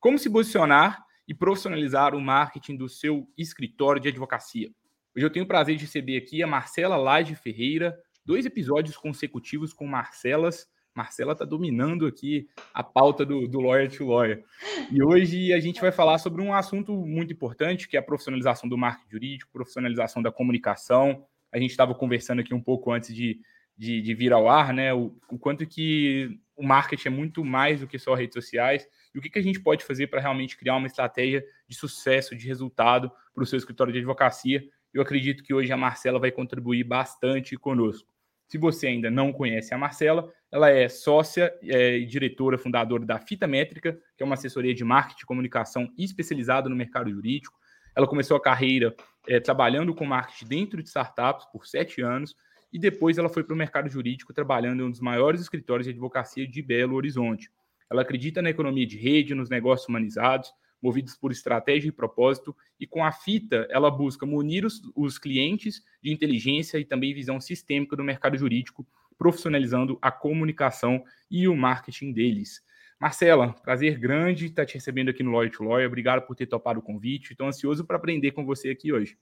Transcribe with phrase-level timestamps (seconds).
[0.00, 4.70] Como se posicionar e profissionalizar o marketing do seu escritório de advocacia.
[5.14, 9.74] Hoje eu tenho o prazer de receber aqui a Marcela Laje Ferreira, dois episódios consecutivos
[9.74, 10.66] com Marcelas.
[10.94, 14.42] Marcela está dominando aqui a pauta do, do Lawyer to Lawyer.
[14.90, 18.68] E hoje a gente vai falar sobre um assunto muito importante, que é a profissionalização
[18.68, 23.40] do marketing jurídico, profissionalização da comunicação, a gente estava conversando aqui um pouco antes de,
[23.76, 24.94] de, de vir ao ar, né?
[24.94, 29.18] O, o, quanto que o marketing é muito mais do que só redes sociais e
[29.18, 32.46] o que, que a gente pode fazer para realmente criar uma estratégia de sucesso, de
[32.46, 34.62] resultado para o seu escritório de advocacia.
[34.92, 38.12] Eu acredito que hoje a Marcela vai contribuir bastante conosco.
[38.46, 43.18] Se você ainda não conhece a Marcela, ela é sócia é, e diretora fundadora da
[43.18, 47.58] Fita Métrica, que é uma assessoria de marketing e comunicação especializada no mercado jurídico.
[47.96, 48.94] Ela começou a carreira
[49.26, 52.34] é, trabalhando com marketing dentro de startups por sete anos
[52.72, 55.92] e depois ela foi para o mercado jurídico trabalhando em um dos maiores escritórios de
[55.92, 57.50] advocacia de Belo Horizonte.
[57.90, 62.86] Ela acredita na economia de rede, nos negócios humanizados, movidos por estratégia e propósito, e
[62.86, 67.96] com a fita ela busca munir os, os clientes de inteligência e também visão sistêmica
[67.96, 68.86] do mercado jurídico,
[69.18, 72.62] profissionalizando a comunicação e o marketing deles.
[72.98, 75.88] Marcela, prazer grande estar te recebendo aqui no Lawyer to Lawyer.
[75.88, 77.32] Obrigado por ter topado o convite.
[77.32, 79.16] Estou ansioso para aprender com você aqui hoje.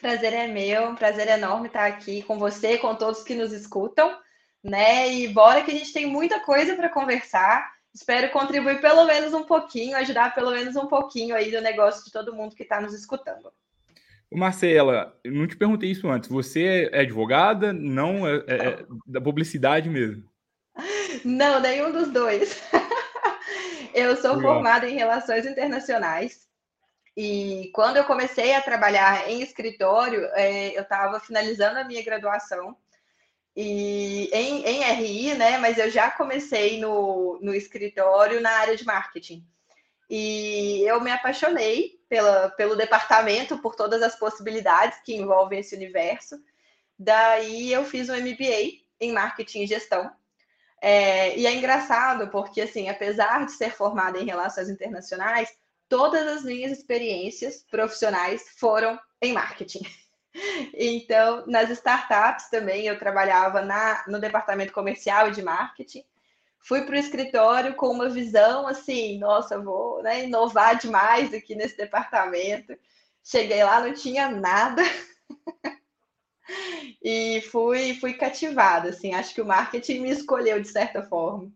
[0.00, 4.18] Prazer é meu, um prazer enorme estar aqui com você, com todos que nos escutam,
[4.62, 5.12] né?
[5.12, 7.70] E bora que a gente tem muita coisa para conversar.
[7.94, 12.10] Espero contribuir pelo menos um pouquinho, ajudar pelo menos um pouquinho aí do negócio de
[12.10, 13.52] todo mundo que está nos escutando.
[14.34, 16.28] Marcela, eu não te perguntei isso antes.
[16.30, 17.72] Você é advogada?
[17.72, 20.24] Não, é, é, é da publicidade mesmo?
[21.24, 22.62] Não, nenhum dos dois.
[23.94, 24.54] eu sou Legal.
[24.54, 26.48] formada em relações internacionais.
[27.16, 32.76] E quando eu comecei a trabalhar em escritório, é, eu estava finalizando a minha graduação
[33.54, 35.58] e em, em, RI, né?
[35.58, 39.46] Mas eu já comecei no, no escritório na área de marketing.
[40.08, 46.38] E eu me apaixonei pela, pelo departamento, por todas as possibilidades que envolvem esse universo.
[46.98, 50.10] Daí eu fiz um MBA em marketing e gestão
[50.84, 55.48] é, e é engraçado porque, assim, apesar de ser formada em relações internacionais,
[55.92, 59.82] todas as minhas experiências profissionais foram em marketing.
[60.72, 66.02] Então, nas startups também, eu trabalhava na, no departamento comercial e de marketing.
[66.58, 71.76] Fui para o escritório com uma visão assim, nossa, vou né, inovar demais aqui nesse
[71.76, 72.74] departamento.
[73.22, 74.80] Cheguei lá, não tinha nada.
[77.04, 81.52] e fui, fui cativada, assim, acho que o marketing me escolheu de certa forma.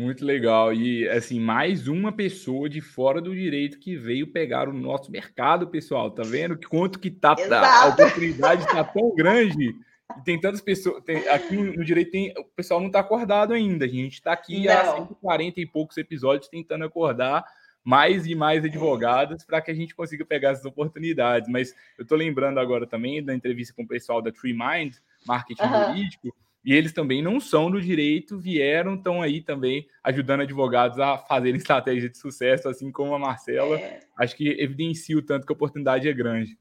[0.00, 0.72] Muito legal.
[0.72, 5.68] E, assim, mais uma pessoa de fora do direito que veio pegar o nosso mercado,
[5.68, 6.10] pessoal.
[6.10, 9.76] Tá vendo que quanto que tá, tá a oportunidade tá tão grande
[10.18, 11.04] e tem tantas pessoas.
[11.04, 13.84] Tem, aqui no direito tem, o pessoal não tá acordado ainda.
[13.84, 14.72] A gente tá aqui não.
[14.72, 17.44] há 140 e poucos episódios tentando acordar
[17.84, 21.46] mais e mais advogados para que a gente consiga pegar essas oportunidades.
[21.46, 24.96] Mas eu estou lembrando agora também da entrevista com o pessoal da Tree Mind,
[25.26, 25.86] marketing uhum.
[25.88, 26.34] jurídico,
[26.64, 31.56] e eles também não são do direito, vieram, estão aí também ajudando advogados a fazerem
[31.60, 33.78] estratégia de sucesso, assim como a Marcela.
[33.78, 34.00] É.
[34.18, 36.58] Acho que evidencia o tanto que a oportunidade é grande.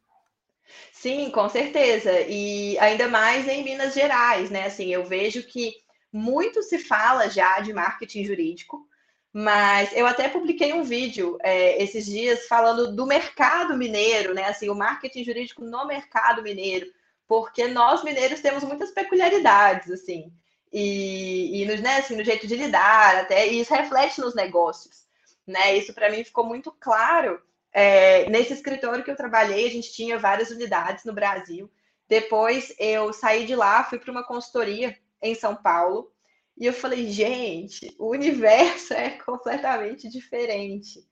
[0.92, 2.12] Sim, com certeza.
[2.22, 4.66] E ainda mais em Minas Gerais, né?
[4.66, 5.74] Assim, eu vejo que
[6.12, 8.88] muito se fala já de marketing jurídico,
[9.32, 14.46] mas eu até publiquei um vídeo é, esses dias falando do mercado mineiro, né?
[14.46, 16.88] Assim, o marketing jurídico no mercado mineiro,
[17.30, 20.34] porque nós mineiros temos muitas peculiaridades, assim,
[20.74, 25.06] e, e no, né, assim, no jeito de lidar, até e isso reflete nos negócios,
[25.46, 25.78] né?
[25.78, 27.40] Isso para mim ficou muito claro.
[27.72, 31.72] É, nesse escritório que eu trabalhei, a gente tinha várias unidades no Brasil.
[32.08, 36.12] Depois eu saí de lá, fui para uma consultoria em São Paulo
[36.58, 41.08] e eu falei, gente, o universo é completamente diferente.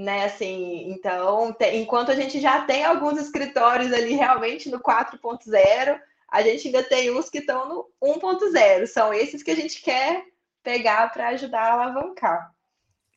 [0.00, 6.00] Né, assim, então, tem, enquanto a gente já tem alguns escritórios ali realmente no 4.0,
[6.26, 8.86] a gente ainda tem uns que estão no 1.0.
[8.86, 10.24] São esses que a gente quer
[10.62, 12.50] pegar para ajudar a alavancar.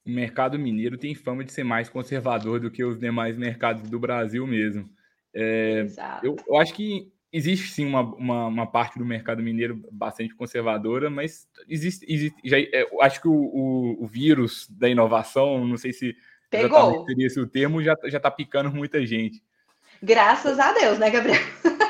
[0.06, 3.98] O mercado mineiro tem fama de ser mais conservador do que os demais mercados do
[3.98, 4.90] Brasil mesmo.
[5.34, 5.88] É,
[6.22, 11.10] eu, eu, acho que existe sim uma, uma, uma, parte do mercado mineiro bastante conservadora,
[11.10, 15.94] mas existe, existe já, é, acho que o, o, o, vírus da inovação, não sei
[15.94, 16.16] se
[16.62, 17.06] Pegou.
[17.06, 19.42] Seria esse o termo, já, já tá picando muita gente.
[20.02, 21.42] Graças a Deus, né, Gabriel?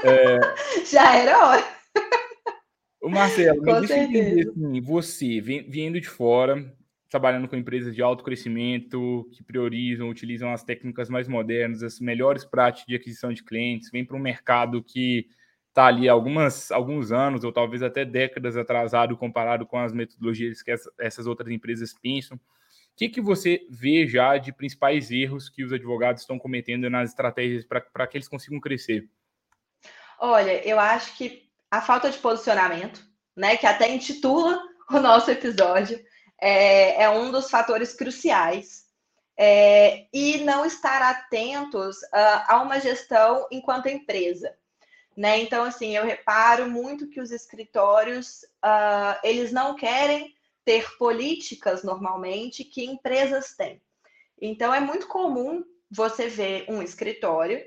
[0.04, 0.40] É...
[0.90, 1.64] já era hora.
[3.02, 6.74] O Marcelo, mas deixa eu entender assim, você, vindo de fora,
[7.10, 12.46] trabalhando com empresas de alto crescimento, que priorizam, utilizam as técnicas mais modernas, as melhores
[12.46, 15.28] práticas de aquisição de clientes, vem para um mercado que
[15.68, 20.72] está ali algumas, alguns anos, ou talvez até décadas atrasado comparado com as metodologias que
[20.72, 22.40] essa, essas outras empresas pensam.
[22.94, 27.10] O que, que você vê já de principais erros que os advogados estão cometendo nas
[27.10, 29.10] estratégias para que eles consigam crescer?
[30.20, 33.04] Olha, eu acho que a falta de posicionamento,
[33.36, 34.62] né, que até intitula
[34.92, 36.00] o nosso episódio,
[36.40, 38.84] é, é um dos fatores cruciais.
[39.36, 44.54] É, e não estar atentos uh, a uma gestão enquanto empresa.
[45.18, 45.40] Né?
[45.40, 52.64] Então, assim, eu reparo muito que os escritórios, uh, eles não querem ter políticas, normalmente,
[52.64, 53.82] que empresas têm.
[54.42, 57.64] Então, é muito comum você ver um escritório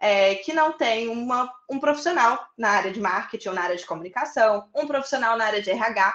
[0.00, 3.86] é, que não tem uma, um profissional na área de marketing ou na área de
[3.86, 6.14] comunicação, um profissional na área de RH,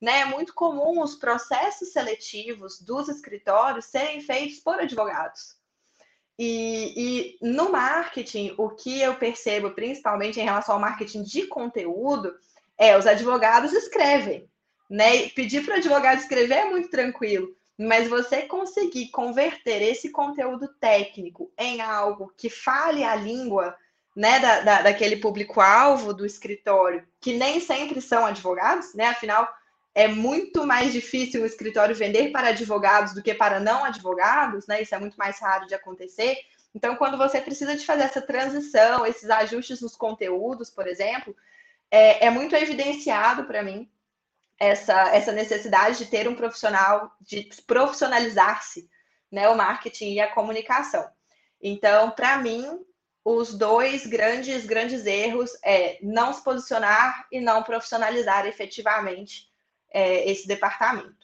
[0.00, 0.20] né?
[0.20, 5.56] É muito comum os processos seletivos dos escritórios serem feitos por advogados.
[6.38, 12.32] E, e, no marketing, o que eu percebo, principalmente em relação ao marketing de conteúdo,
[12.76, 14.48] é os advogados escrevem.
[14.88, 15.28] Né?
[15.30, 21.52] Pedir para o advogado escrever é muito tranquilo, mas você conseguir converter esse conteúdo técnico
[21.58, 23.76] em algo que fale a língua
[24.16, 29.06] né, da, da daquele público-alvo do escritório, que nem sempre são advogados, né?
[29.06, 29.48] Afinal,
[29.94, 34.82] é muito mais difícil o escritório vender para advogados do que para não advogados, né?
[34.82, 36.36] Isso é muito mais raro de acontecer.
[36.74, 41.34] Então, quando você precisa de fazer essa transição, esses ajustes nos conteúdos, por exemplo,
[41.90, 43.88] é, é muito evidenciado para mim
[44.58, 48.88] essa, essa necessidade de ter um profissional, de profissionalizar-se,
[49.30, 49.48] né?
[49.48, 51.06] O marketing e a comunicação.
[51.62, 52.66] Então, para mim,
[53.24, 59.48] os dois grandes, grandes erros é não se posicionar e não profissionalizar efetivamente
[59.92, 61.16] é, esse departamento.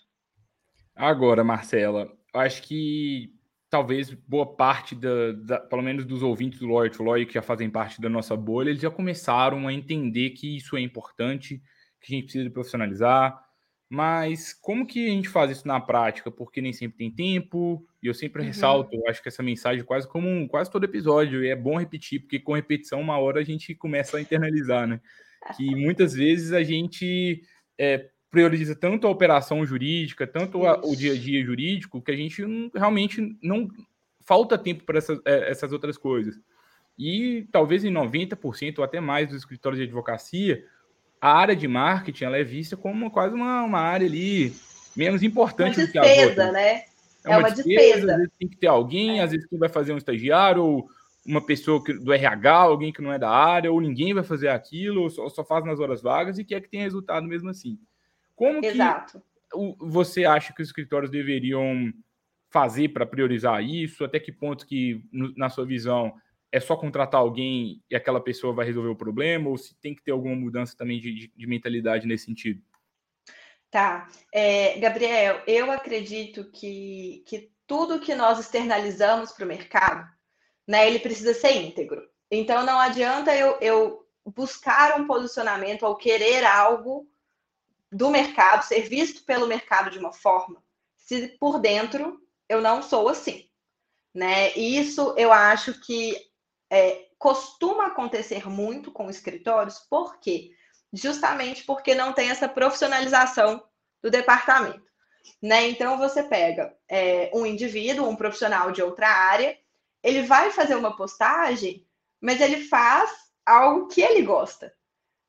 [0.94, 3.32] Agora, Marcela, acho que
[3.70, 7.42] talvez boa parte da, da, pelo menos dos ouvintes do Lawyer to Lawyer que já
[7.42, 11.60] fazem parte da nossa bolha, eles já começaram a entender que isso é importante,
[12.04, 13.42] que a gente precisa profissionalizar.
[13.88, 16.30] Mas como que a gente faz isso na prática?
[16.30, 18.48] Porque nem sempre tem tempo, e eu sempre uhum.
[18.48, 22.40] ressalto, acho que essa mensagem quase como quase todo episódio, e é bom repetir, porque
[22.40, 25.00] com repetição, uma hora a gente começa a internalizar, né?
[25.58, 27.42] Que muitas vezes a gente
[27.76, 32.16] é, prioriza tanto a operação jurídica, tanto a, o dia a dia jurídico, que a
[32.16, 33.68] gente não, realmente não
[34.24, 36.40] falta tempo para essas, é, essas outras coisas.
[36.98, 40.64] E talvez em 90% ou até mais dos escritórios de advocacia,
[41.24, 44.54] a área de marketing ela é vista como quase uma, uma área ali
[44.94, 46.52] menos importante uma despesa, do que a outra.
[46.52, 46.68] né?
[46.68, 46.84] É,
[47.24, 48.12] é uma, uma despesa, despesa.
[48.12, 49.22] Às vezes tem que ter alguém, é.
[49.22, 50.86] às vezes quem vai fazer um estagiário ou
[51.24, 54.48] uma pessoa que, do RH, alguém que não é da área, ou ninguém vai fazer
[54.48, 57.78] aquilo, ou só, só faz nas horas vagas e quer que tenha resultado mesmo assim.
[58.36, 59.22] Como Exato.
[59.50, 61.90] que você acha que os escritórios deveriam
[62.50, 64.04] fazer para priorizar isso?
[64.04, 65.02] Até que ponto que,
[65.38, 66.12] na sua visão,
[66.54, 69.50] é só contratar alguém e aquela pessoa vai resolver o problema?
[69.50, 72.62] Ou se tem que ter alguma mudança também de, de, de mentalidade nesse sentido?
[73.72, 74.06] Tá.
[74.32, 80.08] É, Gabriel, eu acredito que, que tudo que nós externalizamos para o mercado,
[80.64, 82.08] né, ele precisa ser íntegro.
[82.30, 87.04] Então, não adianta eu, eu buscar um posicionamento ou querer algo
[87.90, 90.62] do mercado, ser visto pelo mercado de uma forma,
[90.96, 93.50] se por dentro eu não sou assim,
[94.14, 94.56] né?
[94.56, 96.32] E isso eu acho que
[96.70, 100.52] é, costuma acontecer muito com escritórios, por quê?
[100.92, 103.62] Justamente porque não tem essa profissionalização
[104.02, 104.84] do departamento.
[105.40, 105.68] Né?
[105.68, 109.58] Então você pega é, um indivíduo, um profissional de outra área,
[110.02, 111.86] ele vai fazer uma postagem,
[112.20, 113.10] mas ele faz
[113.46, 114.72] algo que ele gosta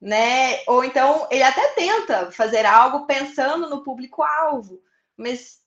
[0.06, 0.64] né?
[0.68, 4.80] Ou então ele até tenta fazer algo pensando no público-alvo,
[5.18, 5.60] mas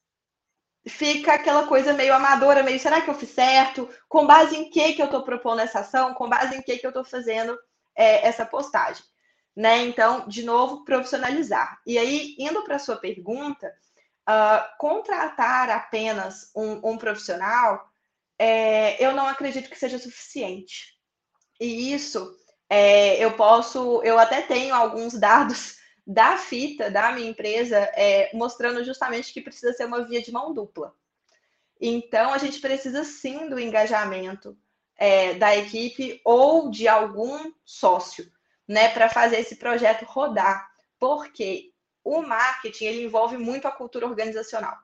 [0.88, 3.88] fica aquela coisa meio amadora, meio será que eu fiz certo?
[4.08, 6.14] Com base em que que eu estou propondo essa ação?
[6.14, 7.58] Com base em que que eu estou fazendo
[7.96, 9.04] é, essa postagem?
[9.56, 9.78] Né?
[9.86, 11.80] Então, de novo, profissionalizar.
[11.86, 13.72] E aí, indo para a sua pergunta,
[14.28, 17.88] uh, contratar apenas um, um profissional,
[18.38, 20.94] é, eu não acredito que seja suficiente.
[21.60, 22.36] E isso
[22.70, 25.77] é, eu posso, eu até tenho alguns dados
[26.08, 30.54] da fita da minha empresa é, mostrando justamente que precisa ser uma via de mão
[30.54, 30.94] dupla.
[31.78, 34.56] Então, a gente precisa sim do engajamento
[34.96, 38.32] é, da equipe ou de algum sócio,
[38.66, 41.72] né, para fazer esse projeto rodar, porque
[42.02, 44.78] o marketing ele envolve muito a cultura organizacional.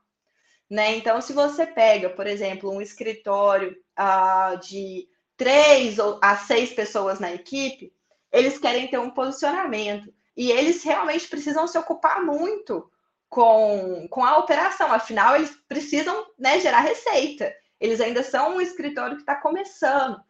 [0.69, 0.97] Né?
[0.97, 7.33] Então, se você pega, por exemplo, um escritório uh, de três a seis pessoas na
[7.33, 7.95] equipe,
[8.31, 12.91] eles querem ter um posicionamento e eles realmente precisam se ocupar muito
[13.29, 17.53] com, com a operação, afinal, eles precisam né, gerar receita.
[17.81, 20.23] Eles ainda são um escritório que está começando.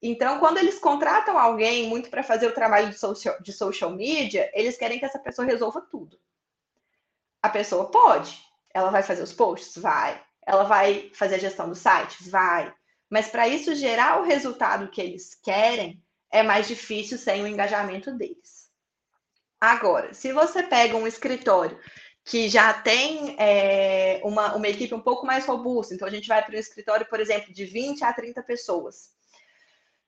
[0.00, 4.50] Então, quando eles contratam alguém muito para fazer o trabalho de social, de social media,
[4.54, 6.18] eles querem que essa pessoa resolva tudo.
[7.42, 8.40] A pessoa pode.
[8.74, 9.80] Ela vai fazer os posts?
[9.80, 10.20] Vai.
[10.46, 12.28] Ela vai fazer a gestão dos sites?
[12.28, 12.72] Vai.
[13.08, 16.02] Mas para isso gerar o resultado que eles querem,
[16.32, 18.61] é mais difícil sem o engajamento deles.
[19.62, 21.78] Agora, se você pega um escritório
[22.24, 26.44] que já tem é, uma, uma equipe um pouco mais robusta, então a gente vai
[26.44, 29.10] para um escritório, por exemplo, de 20 a 30 pessoas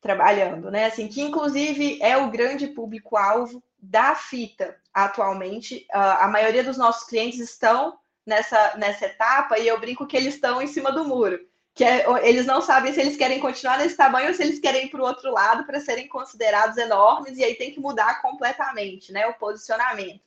[0.01, 0.87] trabalhando, né?
[0.87, 5.87] Assim, que inclusive é o grande público-alvo da fita atualmente.
[5.95, 7.97] Uh, a maioria dos nossos clientes estão
[8.27, 11.39] nessa, nessa etapa e eu brinco que eles estão em cima do muro.
[11.75, 14.87] Que é, eles não sabem se eles querem continuar nesse tamanho ou se eles querem
[14.87, 19.12] ir para o outro lado para serem considerados enormes, e aí tem que mudar completamente
[19.12, 20.23] né, o posicionamento.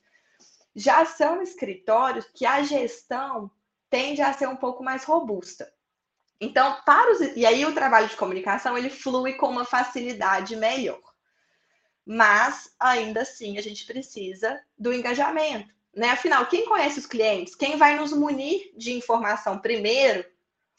[0.76, 3.50] Já são escritórios que a gestão
[3.90, 5.72] tende a ser um pouco mais robusta.
[6.40, 11.00] Então, para os, e aí o trabalho de comunicação ele flui com uma facilidade melhor.
[12.06, 16.10] Mas ainda assim a gente precisa do engajamento, né?
[16.10, 17.54] Afinal, quem conhece os clientes?
[17.54, 20.24] Quem vai nos munir de informação primeiro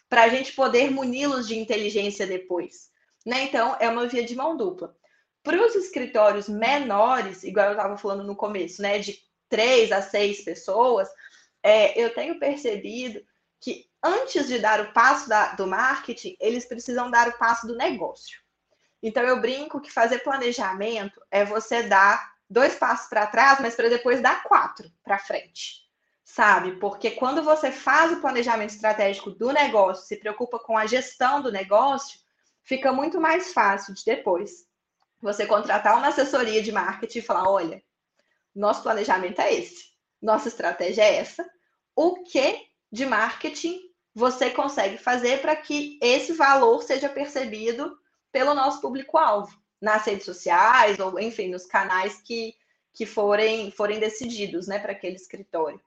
[0.09, 2.89] para a gente poder muni-los de inteligência depois,
[3.25, 3.43] né?
[3.43, 4.95] Então é uma via de mão dupla.
[5.43, 10.43] Para os escritórios menores, igual eu estava falando no começo, né, de três a seis
[10.43, 11.07] pessoas,
[11.63, 13.21] é, eu tenho percebido
[13.61, 17.75] que antes de dar o passo da, do marketing, eles precisam dar o passo do
[17.75, 18.39] negócio.
[19.01, 23.89] Então, eu brinco que fazer planejamento é você dar dois passos para trás, mas para
[23.89, 25.88] depois dar quatro para frente,
[26.33, 26.73] sabe?
[26.73, 31.51] Porque quando você faz o planejamento estratégico do negócio, se preocupa com a gestão do
[31.51, 32.19] negócio,
[32.63, 34.67] fica muito mais fácil de depois
[35.19, 37.81] você contratar uma assessoria de marketing e falar: olha,
[38.55, 39.85] nosso planejamento é esse,
[40.21, 41.49] nossa estratégia é essa,
[41.95, 43.79] o que de marketing
[44.13, 47.97] você consegue fazer para que esse valor seja percebido
[48.31, 52.53] pelo nosso público-alvo, nas redes sociais, ou enfim, nos canais que,
[52.93, 55.81] que forem, forem decididos né, para aquele escritório.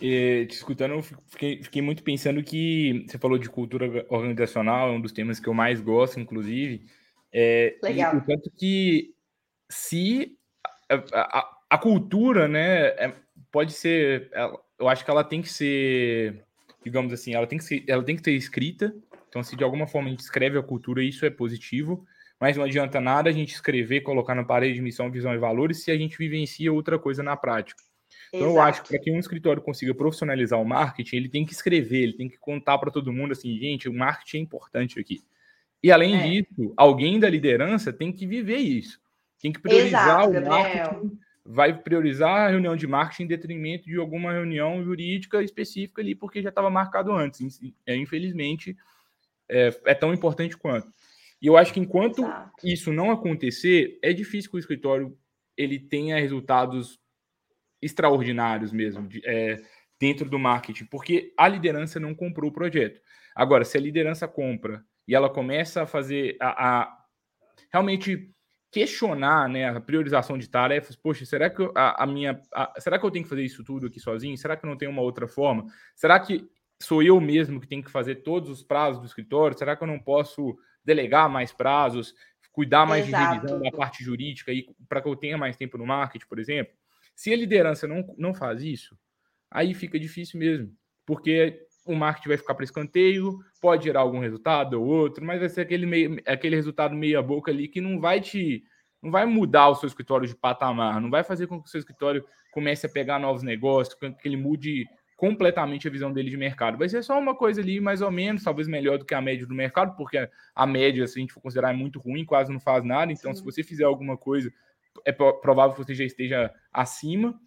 [0.00, 4.92] E, te escutando, eu fiquei, fiquei, muito pensando que você falou de cultura organizacional, é
[4.92, 6.86] um dos temas que eu mais gosto, inclusive.
[7.32, 8.16] É, Legal.
[8.16, 9.14] E, tanto que
[9.70, 10.36] se
[10.88, 13.14] a, a, a cultura, né, é,
[13.50, 14.30] pode ser,
[14.78, 16.46] eu acho que ela tem que ser
[16.86, 18.94] digamos assim, ela tem que ser, ela tem que ser escrita.
[19.28, 22.06] Então, se de alguma forma a gente escreve a cultura, isso é positivo.
[22.38, 25.82] Mas não adianta nada a gente escrever, colocar na parede de missão, visão e valores
[25.82, 27.82] se a gente vivencia outra coisa na prática.
[28.28, 28.56] Então, Exato.
[28.56, 32.02] eu acho que para que um escritório consiga profissionalizar o marketing, ele tem que escrever,
[32.02, 35.22] ele tem que contar para todo mundo assim, gente, o marketing é importante aqui.
[35.82, 36.22] E além é.
[36.22, 39.00] disso, alguém da liderança tem que viver isso.
[39.40, 41.18] Tem que priorizar Exato, o marketing
[41.48, 46.42] vai priorizar a reunião de marketing em detrimento de alguma reunião jurídica específica ali, porque
[46.42, 47.60] já estava marcado antes.
[47.86, 48.76] É, infelizmente,
[49.48, 50.92] é, é, tão importante quanto.
[51.40, 52.52] E eu acho que enquanto Exato.
[52.64, 55.16] isso não acontecer, é difícil que o escritório
[55.56, 56.98] ele tenha resultados
[57.80, 59.60] extraordinários mesmo de, é,
[59.98, 63.00] dentro do marketing, porque a liderança não comprou o projeto.
[63.34, 66.98] Agora, se a liderança compra e ela começa a fazer a, a
[67.72, 68.30] realmente
[68.70, 70.96] questionar né, a priorização de tarefas.
[70.96, 72.40] Poxa, será que a, a minha.
[72.52, 74.36] A, será que eu tenho que fazer isso tudo aqui sozinho?
[74.36, 75.66] Será que não tem uma outra forma?
[75.94, 76.46] Será que
[76.82, 79.56] sou eu mesmo que tenho que fazer todos os prazos do escritório?
[79.56, 82.14] Será que eu não posso delegar mais prazos,
[82.52, 83.24] cuidar mais Exato.
[83.24, 84.52] de revisão da parte jurídica
[84.88, 86.74] para que eu tenha mais tempo no marketing, por exemplo?
[87.16, 88.96] Se a liderança não, não faz isso,
[89.50, 90.70] aí fica difícil mesmo,
[91.04, 95.48] porque o marketing vai ficar para escanteio, pode gerar algum resultado ou outro, mas vai
[95.48, 98.62] ser aquele, meio, aquele resultado meia boca ali que não vai te
[99.02, 101.78] não vai mudar o seu escritório de patamar, não vai fazer com que o seu
[101.78, 104.84] escritório comece a pegar novos negócios, que ele mude
[105.16, 106.76] completamente a visão dele de mercado.
[106.76, 109.46] Vai ser só uma coisa ali, mais ou menos, talvez melhor do que a média
[109.46, 112.60] do mercado, porque a média, se a gente for considerar, é muito ruim, quase não
[112.60, 113.12] faz nada.
[113.12, 113.38] Então, Sim.
[113.38, 114.50] se você fizer alguma coisa,
[115.04, 117.38] é provável que você já esteja acima,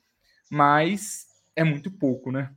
[0.50, 1.26] mas
[1.56, 2.52] é muito pouco, né?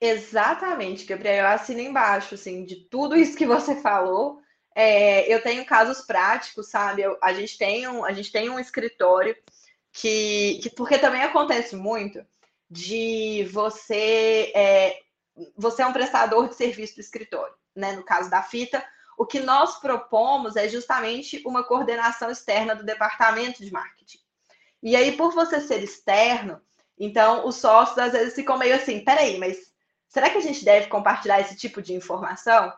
[0.00, 1.44] Exatamente, Gabriel.
[1.44, 4.40] Eu assino embaixo, assim, de tudo isso que você falou.
[4.74, 7.02] É, eu tenho casos práticos, sabe?
[7.02, 9.36] Eu, a, gente tem um, a gente tem um escritório
[9.92, 12.24] que, que porque também acontece muito
[12.70, 15.00] de você é,
[15.56, 17.92] você é um prestador de serviço do escritório, né?
[17.92, 18.84] No caso da fita,
[19.18, 24.18] o que nós propomos é justamente uma coordenação externa do departamento de marketing.
[24.82, 26.60] E aí, por você ser externo,
[26.98, 29.68] então os sócios às vezes ficam meio assim, peraí, mas
[30.08, 32.72] Será que a gente deve compartilhar esse tipo de informação?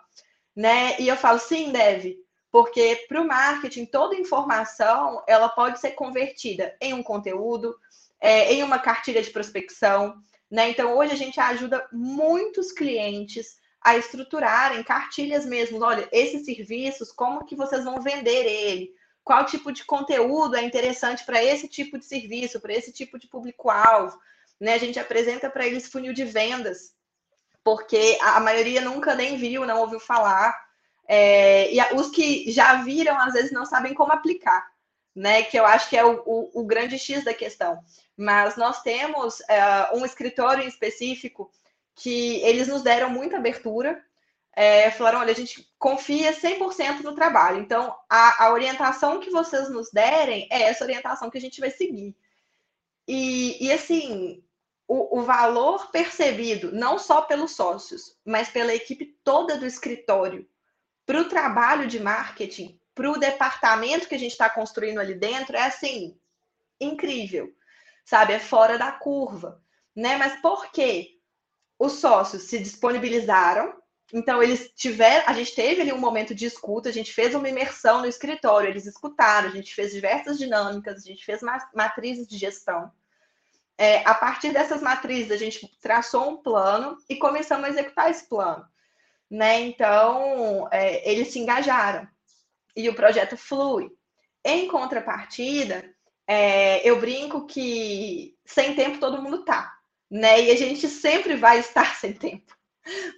[0.54, 1.00] Né?
[1.00, 2.18] E eu falo, sim, deve,
[2.50, 7.76] porque para o marketing, toda informação ela pode ser convertida em um conteúdo,
[8.20, 10.20] é, em uma cartilha de prospecção.
[10.50, 10.70] Né?
[10.70, 15.82] Então, hoje a gente ajuda muitos clientes a estruturarem cartilhas mesmo.
[15.82, 18.94] Olha, esses serviços, como que vocês vão vender ele?
[19.24, 23.26] Qual tipo de conteúdo é interessante para esse tipo de serviço, para esse tipo de
[23.26, 24.18] público-alvo?
[24.58, 24.74] Né?
[24.74, 26.92] A gente apresenta para eles funil de vendas,
[27.64, 30.54] porque a maioria nunca nem viu, não ouviu falar.
[31.08, 34.70] É, e os que já viram, às vezes, não sabem como aplicar,
[35.14, 35.42] né?
[35.42, 37.80] Que eu acho que é o, o, o grande X da questão.
[38.16, 41.50] Mas nós temos é, um escritório em específico
[42.00, 44.02] que eles nos deram muita abertura.
[44.56, 47.60] É, falaram: olha, a gente confia 100% no trabalho.
[47.60, 51.70] Então, a, a, orientação que vocês nos derem é essa orientação que a gente vai
[51.70, 52.16] seguir.
[53.06, 54.42] E, e assim,
[54.88, 60.48] o, o valor percebido, não só pelos sócios, mas pela equipe toda do escritório,
[61.04, 65.56] para o trabalho de marketing, para o departamento que a gente está construindo ali dentro,
[65.56, 66.18] é assim,
[66.80, 67.54] incrível,
[68.04, 68.32] sabe?
[68.32, 69.62] É fora da curva,
[69.94, 70.16] né?
[70.16, 71.19] Mas por quê?
[71.80, 73.74] Os sócios se disponibilizaram,
[74.12, 77.48] então eles tiveram, a gente teve ali um momento de escuta, a gente fez uma
[77.48, 81.40] imersão no escritório, eles escutaram, a gente fez diversas dinâmicas, a gente fez
[81.74, 82.92] matrizes de gestão.
[83.78, 88.28] É, a partir dessas matrizes, a gente traçou um plano e começamos a executar esse
[88.28, 88.62] plano.
[89.30, 89.60] Né?
[89.60, 92.06] Então, é, eles se engajaram
[92.76, 93.90] e o projeto flui.
[94.44, 95.82] Em contrapartida,
[96.26, 99.79] é, eu brinco que sem tempo todo mundo tá
[100.10, 100.42] né?
[100.42, 102.56] E a gente sempre vai estar sem tempo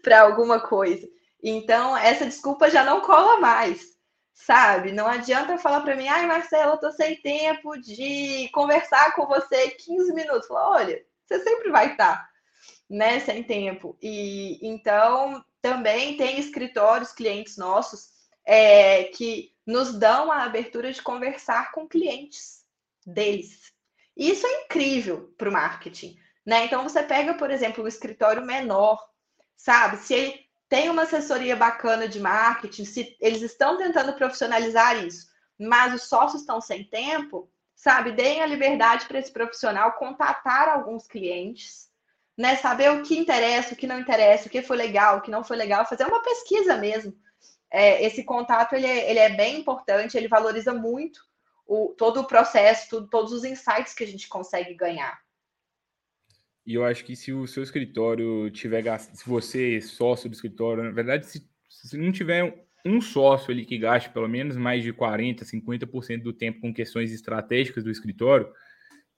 [0.03, 1.09] para alguma coisa.
[1.43, 3.97] Então, essa desculpa já não cola mais,
[4.35, 4.93] sabe?
[4.93, 9.71] Não adianta falar para mim, ai, Marcela, eu tô sem tempo de conversar com você
[9.71, 10.49] 15 minutos.
[10.51, 12.29] Olha, você sempre vai estar,
[12.89, 13.97] né, sem tempo.
[14.01, 18.11] E então, também tem escritórios, clientes nossos,
[18.45, 22.65] é, que nos dão a abertura de conversar com clientes
[23.07, 23.73] deles.
[24.17, 26.65] Isso é incrível para o marketing, né?
[26.65, 29.03] Então você pega, por exemplo, um escritório menor,
[29.57, 29.97] sabe?
[29.99, 35.27] Se ele tem uma assessoria bacana de marketing, se eles estão tentando profissionalizar isso,
[35.59, 38.13] mas os sócios estão sem tempo, sabe?
[38.13, 41.89] Deem a liberdade para esse profissional contatar alguns clientes,
[42.37, 42.57] né?
[42.57, 45.45] Saber o que interessa, o que não interessa, o que foi legal, o que não
[45.45, 47.15] foi legal, fazer uma pesquisa mesmo.
[47.71, 51.21] É, esse contato ele é, ele é, bem importante, ele valoriza muito
[51.67, 55.19] o, todo o processo, tudo, todos os insights que a gente consegue ganhar.
[56.65, 60.35] E eu acho que se o seu escritório tiver gasto, se você é sócio do
[60.35, 64.83] escritório, na verdade, se, se não tiver um sócio ali que gaste pelo menos mais
[64.83, 68.49] de 40%, 50% do tempo com questões estratégicas do escritório,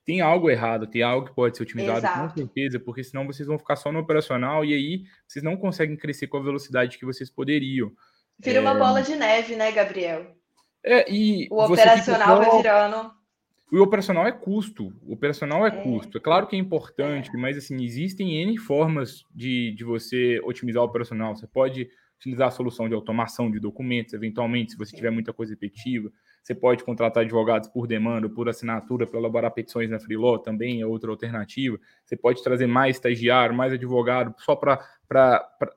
[0.05, 2.29] tem algo errado, tem algo que pode ser otimizado Exato.
[2.29, 5.97] com certeza, porque senão vocês vão ficar só no operacional e aí vocês não conseguem
[5.97, 7.91] crescer com a velocidade que vocês poderiam.
[8.39, 8.61] Vira é...
[8.61, 10.35] uma bola de neve, né, Gabriel?
[10.83, 13.11] É, e o operacional vai virando
[13.71, 14.93] o operacional é custo.
[15.05, 16.17] O operacional é, é, custo.
[16.17, 17.37] É claro que é importante, é.
[17.37, 21.35] mas assim, existem N formas de, de você otimizar o operacional.
[21.35, 25.53] Você pode utilizar a solução de automação de documentos, eventualmente, se você tiver muita coisa
[25.53, 26.11] repetitiva.
[26.41, 30.85] Você pode contratar advogados por demanda, por assinatura, para elaborar petições na Freeló, também é
[30.85, 31.79] outra alternativa.
[32.03, 34.79] Você pode trazer mais estagiário, mais advogado, só para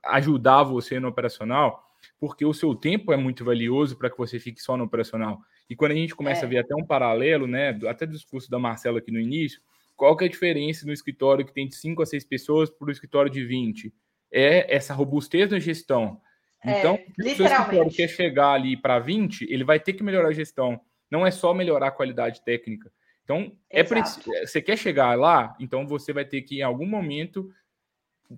[0.05, 1.83] ajudar você no operacional,
[2.21, 5.41] porque o seu tempo é muito valioso para que você fique só no operacional.
[5.69, 6.45] E quando a gente começa é.
[6.45, 9.61] a ver até um paralelo, né, até do discurso da Marcela aqui no início,
[9.97, 12.89] qual que é a diferença no escritório que tem de 5 a 6 pessoas para
[12.89, 13.93] o escritório de 20?
[14.33, 16.21] É essa robustez na gestão.
[16.65, 20.03] É, então, se o seu escritório quer chegar ali para 20, ele vai ter que
[20.03, 20.81] melhorar a gestão.
[21.11, 22.93] Não é só melhorar a qualidade técnica.
[23.25, 26.87] Então, é preciso, é, você quer chegar lá, então você vai ter que, em algum
[26.87, 27.51] momento,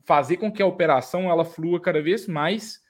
[0.04, 2.80] fazer com que a operação ela flua cada vez mais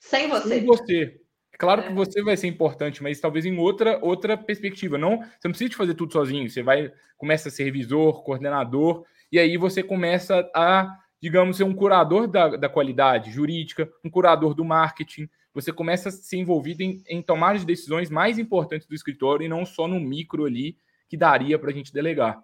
[0.00, 0.48] sem você.
[0.48, 1.20] Sem você.
[1.58, 1.86] Claro é.
[1.88, 4.98] que você vai ser importante, mas talvez em outra outra perspectiva.
[4.98, 6.48] Não, você não precisa de fazer tudo sozinho.
[6.48, 11.74] Você vai começa a ser revisor, coordenador, e aí você começa a, digamos, ser um
[11.74, 15.28] curador da, da qualidade jurídica, um curador do marketing.
[15.54, 19.48] Você começa a ser envolvido em, em tomar as decisões mais importantes do escritório e
[19.48, 20.76] não só no micro ali
[21.08, 22.40] que daria para a gente delegar.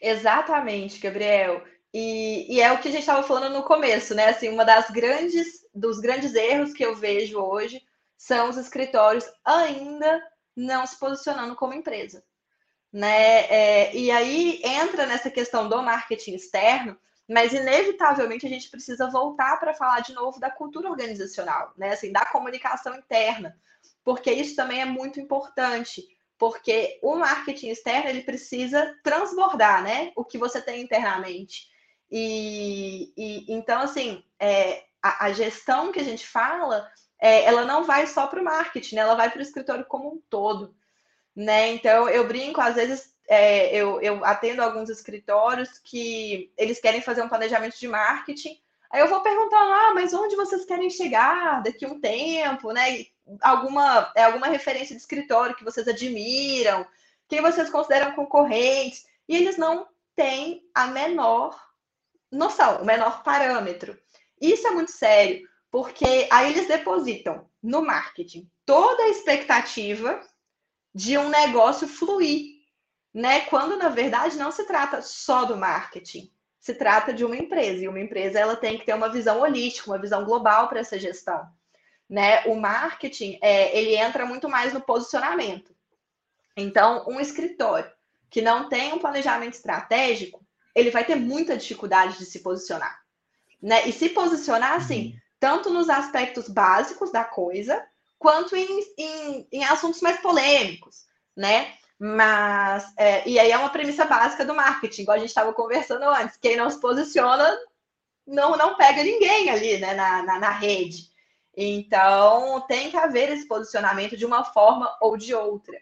[0.00, 1.62] Exatamente, Gabriel.
[1.92, 4.28] E, e, é o que a gente estava falando no começo, né?
[4.28, 7.82] Assim, uma das grandes dos grandes erros que eu vejo hoje
[8.16, 10.22] são os escritórios ainda
[10.56, 12.22] não se posicionando como empresa,
[12.92, 13.44] né?
[13.46, 16.98] É, e aí entra nessa questão do marketing externo,
[17.28, 21.92] mas inevitavelmente a gente precisa voltar para falar de novo da cultura organizacional, né?
[21.92, 23.56] Assim, da comunicação interna,
[24.04, 26.04] porque isso também é muito importante
[26.38, 30.12] porque o marketing externo ele precisa transbordar, né?
[30.14, 31.68] O que você tem internamente.
[32.10, 36.90] E, e então, assim, é, a, a, gestão que a gente fala,
[37.20, 39.02] é, ela não vai só para o marketing, né?
[39.02, 40.74] ela vai para o escritório como um todo.
[41.36, 41.72] Né?
[41.72, 47.22] Então, eu brinco, às vezes, é, eu, eu atendo alguns escritórios que eles querem fazer
[47.22, 48.58] um planejamento de marketing.
[48.90, 52.72] Aí eu vou perguntar lá, ah, mas onde vocês querem chegar daqui a um tempo,
[52.72, 53.04] né?
[53.42, 56.86] Alguma, é alguma referência de escritório que vocês admiram,
[57.28, 61.67] quem vocês consideram concorrentes, e eles não têm a menor
[62.30, 63.98] noção, o menor parâmetro.
[64.40, 70.20] Isso é muito sério, porque aí eles depositam no marketing toda a expectativa
[70.94, 72.58] de um negócio fluir
[73.12, 73.40] né?
[73.42, 77.88] Quando na verdade não se trata só do marketing, se trata de uma empresa e
[77.88, 81.48] uma empresa ela tem que ter uma visão holística, uma visão global para essa gestão,
[82.08, 82.44] né?
[82.46, 85.74] O marketing é, ele entra muito mais no posicionamento.
[86.56, 87.90] Então, um escritório
[88.30, 90.44] que não tem um planejamento estratégico,
[90.78, 93.00] ele vai ter muita dificuldade de se posicionar,
[93.60, 93.88] né?
[93.88, 95.18] E se posicionar assim, uhum.
[95.40, 97.84] tanto nos aspectos básicos da coisa,
[98.18, 101.74] quanto em, em, em assuntos mais polêmicos, né?
[101.98, 106.04] Mas, é, e aí é uma premissa básica do marketing, igual a gente estava conversando
[106.04, 106.36] antes.
[106.36, 107.58] Quem não se posiciona
[108.26, 111.08] não, não pega ninguém ali né, na, na, na rede.
[111.56, 115.76] Então, tem que haver esse posicionamento de uma forma ou de outra.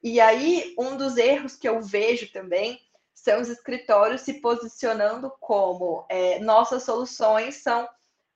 [0.00, 2.80] E aí, um dos erros que eu vejo também
[3.22, 7.88] são os escritórios se posicionando como é, nossas soluções são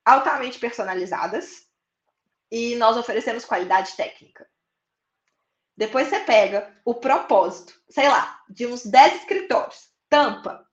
[0.05, 1.66] altamente personalizadas
[2.51, 4.49] e nós oferecemos qualidade técnica.
[5.77, 10.66] Depois você pega o propósito, sei lá, de uns 10 escritórios, tampa.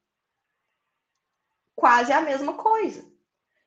[1.75, 3.09] Quase a mesma coisa.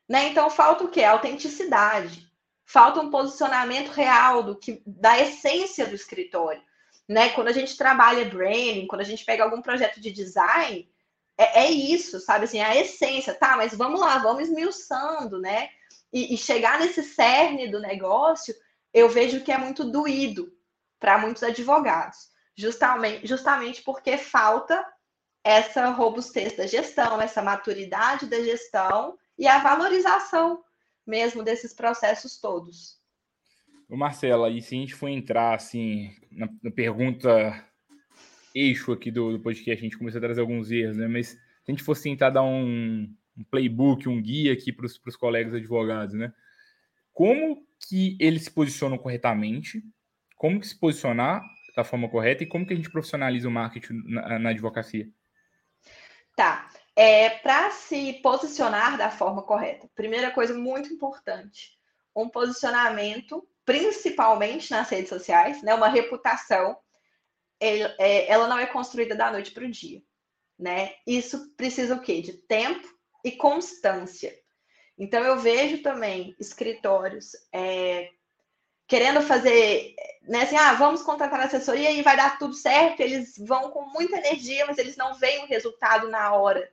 [0.07, 0.27] Né?
[0.27, 1.03] Então falta o quê?
[1.03, 2.31] Autenticidade.
[2.65, 6.61] Falta um posicionamento real do que da essência do escritório.
[7.07, 7.29] Né?
[7.29, 10.89] Quando a gente trabalha branding, quando a gente pega algum projeto de design,
[11.37, 12.45] é, é isso, sabe?
[12.45, 13.57] Assim, a essência, tá?
[13.57, 15.69] Mas vamos lá, vamos esmiuçando, né?
[16.11, 18.53] E, e chegar nesse cerne do negócio,
[18.93, 20.53] eu vejo que é muito doído,
[20.99, 24.85] para muitos advogados, justamente, justamente porque falta
[25.43, 30.63] essa robustez da gestão, essa maturidade da gestão e a valorização
[31.05, 32.97] mesmo desses processos todos.
[33.97, 37.63] Marcela, e se a gente for entrar assim na, na pergunta
[38.53, 41.07] eixo aqui do, do, podcast, a gente começou a trazer alguns erros, né?
[41.07, 45.15] Mas se a gente fosse tentar dar um, um playbook, um guia aqui para os
[45.15, 46.33] colegas advogados, né?
[47.11, 49.83] Como que eles se posicionam corretamente
[50.43, 51.41] como que se posicionar
[51.73, 55.07] da forma correta e como que a gente profissionaliza o marketing na, na advocacia?
[56.35, 56.67] Tá.
[56.97, 61.79] É, Para se posicionar da forma correta, primeira coisa muito importante,
[62.13, 66.77] um posicionamento, principalmente nas redes sociais, né, uma reputação,
[67.59, 70.01] é, ela não é construída da noite para o dia.
[70.59, 70.93] Né?
[71.07, 72.21] Isso precisa o quê?
[72.21, 72.87] De tempo
[73.23, 74.37] e constância.
[74.97, 78.09] Então, eu vejo também escritórios é,
[78.87, 83.71] querendo fazer, né, assim, ah, vamos contratar assessoria e vai dar tudo certo, eles vão
[83.71, 86.71] com muita energia, mas eles não veem o resultado na hora.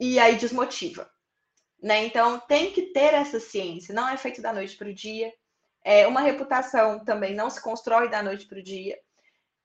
[0.00, 1.08] E aí desmotiva.
[1.80, 2.04] Né?
[2.06, 5.32] Então tem que ter essa ciência, não é feito da noite para o dia.
[5.84, 8.98] É, uma reputação também não se constrói da noite para o dia.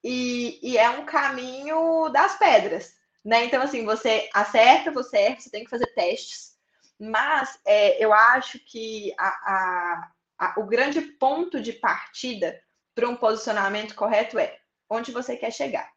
[0.03, 2.93] E, e, é um caminho das pedras.
[3.23, 3.45] Né?
[3.45, 6.53] Então, assim, você acerta, você erra, você tem que fazer testes.
[6.99, 12.61] Mas é, eu acho que a, a, a, o grande ponto de partida
[12.93, 14.57] para um posicionamento correto é
[14.89, 15.91] onde você quer chegar.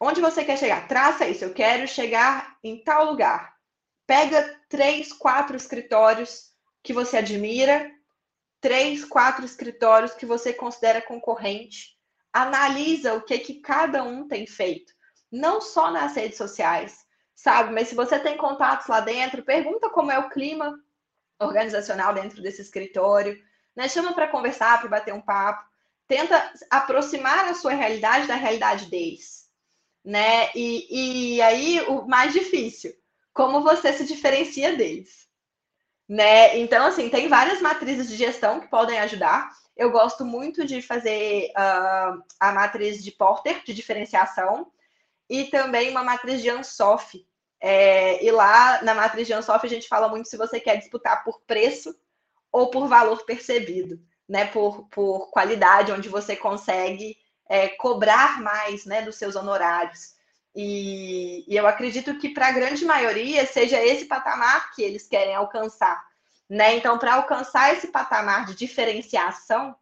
[0.00, 0.88] Onde você quer chegar?
[0.88, 1.44] Traça isso.
[1.44, 3.54] Eu quero chegar em tal lugar.
[4.06, 7.90] Pega três, quatro escritórios que você admira,
[8.60, 11.96] três, quatro escritórios que você considera concorrente.
[12.32, 14.92] Analisa o que, que cada um tem feito.
[15.30, 17.72] Não só nas redes sociais, sabe?
[17.72, 20.78] Mas se você tem contatos lá dentro, pergunta como é o clima
[21.38, 23.38] organizacional dentro desse escritório,
[23.74, 23.88] né?
[23.88, 25.68] Chama para conversar, para bater um papo,
[26.08, 29.48] tenta aproximar a sua realidade da realidade deles,
[30.04, 30.50] né?
[30.54, 32.94] E, e aí o mais difícil,
[33.34, 35.25] como você se diferencia deles,
[36.08, 36.58] né?
[36.58, 39.50] Então assim tem várias matrizes de gestão que podem ajudar.
[39.76, 44.70] Eu gosto muito de fazer uh, a matriz de Porter de diferenciação
[45.28, 47.26] e também uma matriz de Ansoff,
[47.60, 51.24] é, e lá na matriz de Ansoff a gente fala muito se você quer disputar
[51.24, 51.94] por preço
[52.52, 54.46] ou por valor percebido, né?
[54.46, 57.16] Por, por qualidade, onde você consegue
[57.48, 60.14] é, cobrar mais né, dos seus honorários.
[60.58, 65.34] E, e eu acredito que para a grande maioria seja esse patamar que eles querem
[65.34, 66.02] alcançar.
[66.48, 66.76] Né?
[66.76, 69.76] Então, para alcançar esse patamar de diferenciação,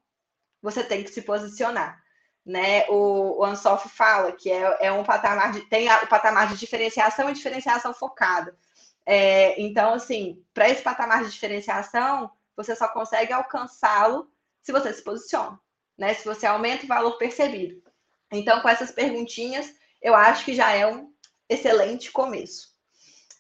[0.60, 2.02] você tem que se posicionar.
[2.44, 2.87] né?
[2.88, 3.56] O, o
[3.88, 8.56] fala que é, é um patamar de tem o patamar de diferenciação e diferenciação focada.
[9.06, 14.28] É, então, assim, para esse patamar de diferenciação, você só consegue alcançá-lo
[14.62, 15.60] se você se posiciona,
[15.96, 16.14] né?
[16.14, 17.80] Se você aumenta o valor percebido.
[18.32, 19.72] Então, com essas perguntinhas,
[20.04, 21.10] eu acho que já é um
[21.48, 22.68] excelente começo.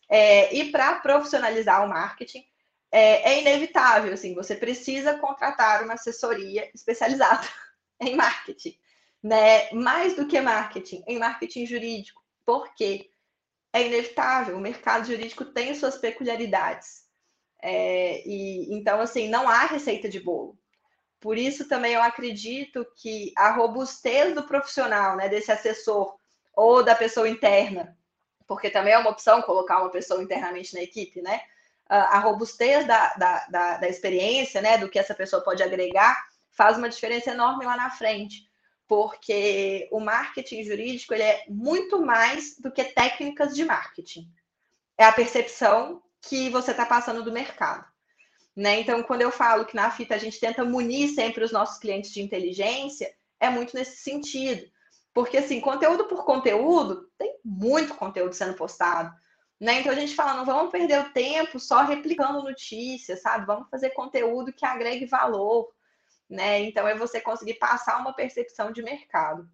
[0.08, 2.42] É, e para profissionalizar o marketing,
[2.90, 7.46] é, é, inevitável, assim, você precisa contratar uma assessoria especializada
[8.00, 8.78] em marketing,
[9.22, 9.70] né?
[9.72, 12.22] Mais do que marketing, em marketing jurídico.
[12.46, 13.10] Por quê?
[13.70, 17.04] É inevitável, o mercado jurídico tem suas peculiaridades.
[17.62, 20.58] É, e então, assim, não há receita de bolo.
[21.20, 26.14] Por isso também eu acredito que a robustez do profissional, né, desse assessor
[26.56, 27.96] ou da pessoa interna,
[28.46, 31.40] porque também é uma opção colocar uma pessoa internamente na equipe, né?
[31.88, 36.16] A robustez da, da, da, da experiência, né, do que essa pessoa pode agregar,
[36.50, 38.48] faz uma diferença enorme lá na frente,
[38.88, 44.30] porque o marketing jurídico ele é muito mais do que técnicas de marketing.
[44.96, 47.84] É a percepção que você está passando do mercado.
[48.56, 48.80] Né?
[48.80, 52.12] Então, quando eu falo que na fita a gente tenta munir sempre os nossos clientes
[52.12, 54.64] de inteligência, é muito nesse sentido.
[55.14, 59.14] Porque, assim, conteúdo por conteúdo, tem muito conteúdo sendo postado.
[59.60, 59.80] Né?
[59.80, 63.46] Então, a gente fala, não vamos perder o tempo só replicando notícias, sabe?
[63.46, 65.72] Vamos fazer conteúdo que agregue valor.
[66.28, 66.62] Né?
[66.62, 69.48] Então, é você conseguir passar uma percepção de mercado.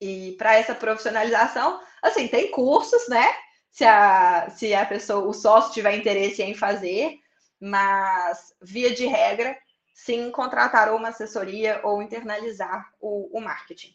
[0.00, 3.34] E para essa profissionalização, assim, tem cursos, né?
[3.72, 7.18] Se a, se a pessoa, o sócio tiver interesse em fazer,
[7.60, 9.58] mas, via de regra,
[9.92, 13.92] sim, contratar uma assessoria ou internalizar o, o marketing.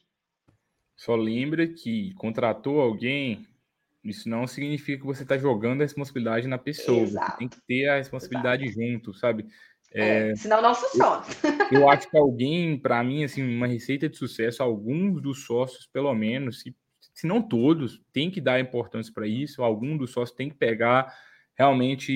[0.99, 3.47] Só lembra que contratou alguém,
[4.03, 7.07] isso não significa que você está jogando a responsabilidade na pessoa.
[7.38, 8.81] Tem que ter a responsabilidade Exato.
[8.81, 9.45] junto, sabe?
[9.93, 11.23] É, é, senão não funciona.
[11.71, 15.88] Eu, eu acho que alguém, para mim, assim, uma receita de sucesso, alguns dos sócios,
[15.88, 16.75] pelo menos, se,
[17.13, 19.63] se não todos, tem que dar importância para isso.
[19.63, 21.15] Algum dos sócios tem que pegar
[21.55, 22.12] realmente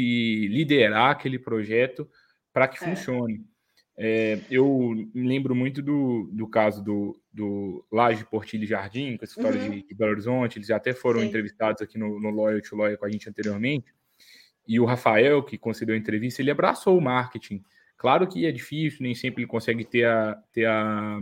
[0.50, 2.06] liderar aquele projeto
[2.52, 2.90] para que é.
[2.90, 3.46] funcione.
[3.96, 9.38] É, eu me lembro muito do, do caso do, do Laje Portilho Jardim, com essa
[9.38, 9.70] história uhum.
[9.70, 11.28] de, de, Belo Horizonte, eles até foram Sim.
[11.28, 13.94] entrevistados aqui no, no Lawyer to Lawyer com a gente anteriormente,
[14.68, 17.64] e o Rafael, que concedeu a entrevista, ele abraçou o marketing.
[17.98, 21.22] Claro que é difícil, nem sempre ele consegue ter, a, ter, a,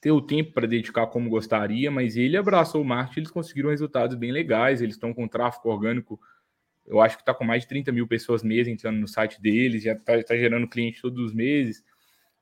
[0.00, 4.16] ter o tempo para dedicar como gostaria, mas ele abraçou o marketing, eles conseguiram resultados
[4.16, 6.18] bem legais, eles estão com tráfego orgânico
[6.88, 9.82] eu acho que está com mais de 30 mil pessoas mês entrando no site deles,
[9.82, 11.84] já está tá gerando cliente todos os meses.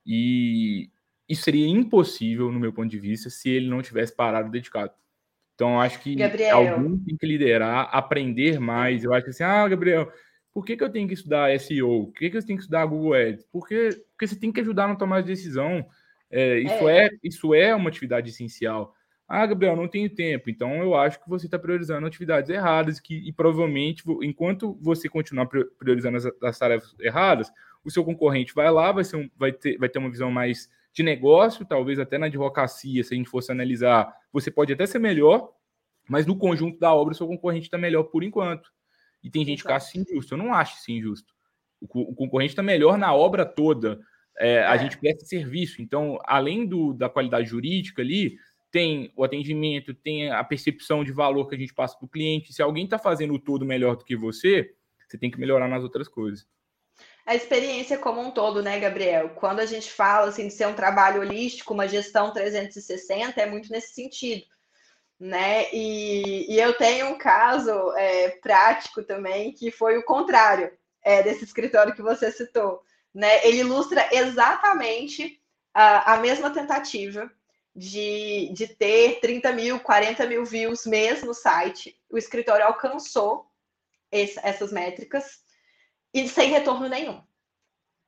[0.07, 0.91] E
[1.29, 4.93] isso seria impossível, no meu ponto de vista, se ele não tivesse parado dedicado.
[5.55, 6.59] Então, eu acho que Gabriel.
[6.59, 9.03] alguém tem que liderar, aprender mais.
[9.03, 10.13] Eu acho que assim, ah, Gabriel,
[10.53, 12.07] por que, que eu tenho que estudar SEO?
[12.07, 13.45] Por que, que eu tenho que estudar Google Ads?
[13.51, 15.85] Porque, porque você tem que ajudar na tomada de decisão.
[16.31, 17.07] É, isso, é.
[17.07, 17.11] é.
[17.23, 18.95] isso é uma atividade essencial.
[19.29, 20.49] Ah, Gabriel, não tenho tempo.
[20.49, 25.47] Então, eu acho que você está priorizando atividades erradas que, e provavelmente, enquanto você continuar
[25.47, 27.51] priorizando as, as, tarefas erradas,
[27.87, 30.69] o seu concorrente vai lá, vai, ser um, vai, ter, vai ter uma visão mais
[30.93, 34.99] de negócio, talvez até na advocacia, se a gente fosse analisar, você pode até ser
[34.99, 35.53] melhor,
[36.09, 38.73] mas no conjunto da obra, o seu concorrente está melhor por enquanto.
[39.23, 40.35] E tem gente que acha isso injusto.
[40.35, 41.35] Eu não acho isso injusto.
[41.81, 44.01] O, o concorrente está melhor na obra toda.
[44.39, 44.79] É, a é.
[44.79, 45.83] gente presta serviço.
[45.83, 48.37] Então, além do, da qualidade jurídica ali,
[48.71, 52.53] tem o atendimento, tem a percepção de valor que a gente passa para o cliente.
[52.53, 54.75] Se alguém está fazendo o todo melhor do que você,
[55.07, 56.47] você tem que melhorar nas outras coisas.
[57.27, 59.31] A experiência como um todo, né, Gabriel?
[59.31, 63.69] Quando a gente fala assim, de ser um trabalho holístico, uma gestão 360, é muito
[63.69, 64.47] nesse sentido.
[65.19, 65.69] Né?
[65.73, 70.71] E, e eu tenho um caso é, prático também que foi o contrário
[71.03, 72.81] é, desse escritório que você citou.
[73.13, 73.45] Né?
[73.45, 75.41] Ele ilustra exatamente
[75.75, 77.29] a, a mesma tentativa
[77.75, 81.99] de, de ter 30 mil, 40 mil views mês no site.
[82.09, 83.51] O escritório alcançou
[84.13, 85.45] esse, essas métricas
[86.17, 87.23] e sem retorno nenhum.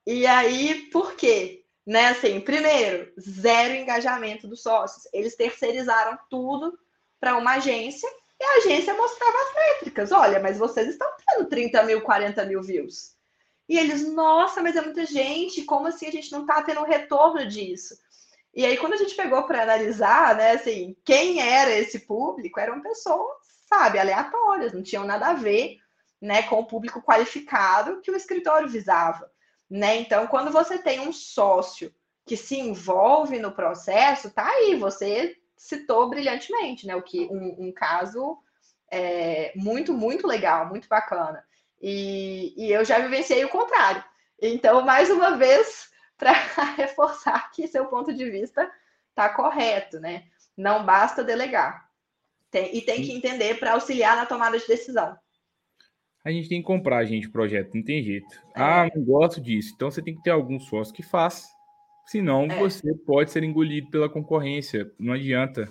[0.06, 1.64] E aí, por quê?
[1.86, 5.06] Né, assim, primeiro, zero engajamento dos sócios.
[5.12, 6.78] Eles terceirizaram tudo
[7.20, 8.08] para uma agência
[8.40, 10.12] e a agência mostrava as métricas.
[10.12, 13.16] Olha, mas vocês estão tendo 30 mil, 40 mil views.
[13.68, 17.46] E eles, nossa, mas é muita gente, como assim a gente não está tendo retorno
[17.46, 17.98] disso?
[18.54, 22.80] E aí, quando a gente pegou para analisar, né, assim, quem era esse público, eram
[22.80, 23.36] pessoas,
[23.68, 25.78] sabe, aleatórias, não tinham nada a ver,
[26.20, 29.30] né, com o público qualificado que o escritório visava,
[29.70, 29.96] né?
[29.96, 31.94] Então, quando você tem um sócio
[32.26, 37.72] que se envolve no processo, tá aí, você citou brilhantemente, né, o que um, um
[37.72, 38.38] caso
[38.90, 41.44] é, muito, muito legal, muito bacana.
[41.80, 44.04] E, e eu já vivenciei o contrário.
[44.40, 46.32] Então, mais uma vez, para
[46.76, 48.70] reforçar que seu ponto de vista
[49.10, 50.24] está correto, né?
[50.56, 51.88] Não basta delegar.
[52.50, 55.16] Tem, e tem que entender para auxiliar na tomada de decisão.
[56.24, 58.26] A gente tem que comprar, gente, projeto, não tem jeito.
[58.54, 58.60] É.
[58.60, 59.72] Ah, não gosto disso.
[59.74, 61.48] Então você tem que ter algum sócio que faça.
[62.06, 62.58] Senão é.
[62.58, 64.90] você pode ser engolido pela concorrência.
[64.98, 65.68] Não adianta.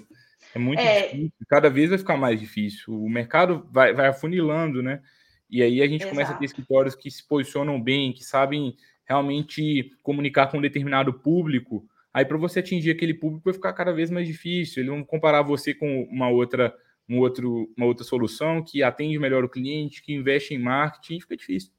[0.54, 1.04] É muito é.
[1.04, 1.32] difícil.
[1.48, 2.94] Cada vez vai ficar mais difícil.
[2.94, 5.02] O mercado vai, vai afunilando, né?
[5.50, 6.12] E aí a gente Exato.
[6.12, 11.14] começa a ter escritórios que se posicionam bem, que sabem realmente comunicar com um determinado
[11.14, 11.88] público.
[12.14, 14.82] Aí para você atingir aquele público vai ficar cada vez mais difícil.
[14.82, 16.76] Eles vão comparar você com uma outra,
[17.10, 21.38] um outro, uma outra solução que atende melhor o cliente, que investe em marketing, fica
[21.38, 21.72] difícil.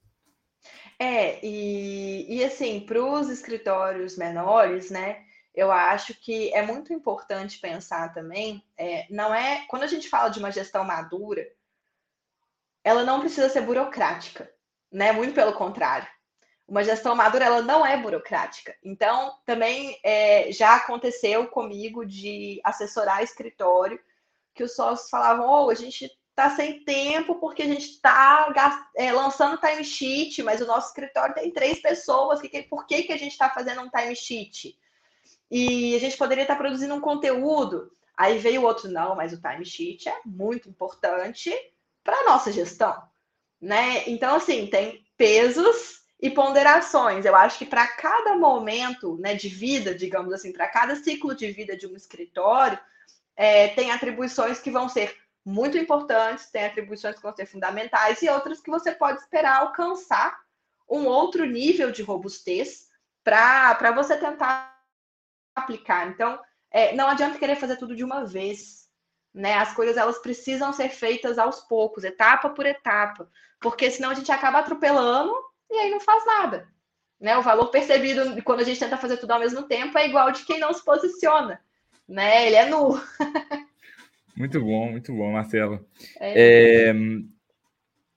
[0.99, 5.25] É, e, e assim, para os escritórios menores, né?
[5.55, 10.29] Eu acho que é muito importante pensar também, é, não é quando a gente fala
[10.29, 11.47] de uma gestão madura,
[12.85, 14.53] ela não precisa ser burocrática,
[14.91, 15.12] né?
[15.12, 16.09] Muito pelo contrário.
[16.67, 18.75] Uma gestão madura, ela não é burocrática.
[18.85, 23.99] Então, também é, já aconteceu comigo de assessorar escritório,
[24.59, 29.12] que os sócios falavam, oh, a gente está sem tempo porque a gente está é,
[29.12, 33.16] lançando timesheet, mas o nosso escritório tem três pessoas, que, que, por que, que a
[33.16, 34.77] gente está fazendo um timesheet?
[35.49, 37.88] E a gente poderia estar tá produzindo um conteúdo.
[38.16, 41.55] Aí veio o outro, não, mas o timesheet é muito importante
[42.03, 43.01] para a nossa gestão,
[43.61, 44.09] né?
[44.09, 47.25] Então, assim, tem pesos e ponderações.
[47.25, 51.53] Eu acho que para cada momento né, de vida, digamos assim, para cada ciclo de
[51.53, 52.79] vida de um escritório,
[53.38, 58.29] é, tem atribuições que vão ser muito importantes, tem atribuições que vão ser fundamentais e
[58.29, 60.38] outras que você pode esperar alcançar
[60.90, 62.88] um outro nível de robustez
[63.24, 64.77] para você tentar
[65.55, 66.09] aplicar.
[66.09, 66.38] Então,
[66.70, 68.79] é, não adianta querer fazer tudo de uma vez
[69.38, 69.55] né?
[69.55, 74.33] As coisas elas precisam ser feitas aos poucos, etapa por etapa, porque senão a gente
[74.33, 75.33] acaba atropelando
[75.70, 76.68] e aí não faz nada.
[77.20, 77.37] Né?
[77.37, 80.44] O valor percebido quando a gente tenta fazer tudo ao mesmo tempo é igual de
[80.44, 81.61] quem não se posiciona,
[82.09, 82.47] né?
[82.47, 83.01] Ele é nu.
[84.37, 85.85] muito bom, muito bom, Marcelo.
[86.18, 86.90] É...
[86.90, 86.94] É...